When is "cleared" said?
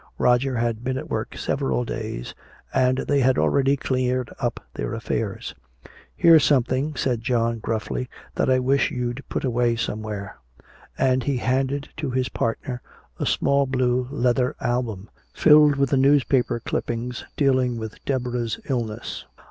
3.77-4.31